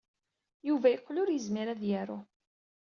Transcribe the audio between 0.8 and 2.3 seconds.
yeqqel ur yezmir ad yaru.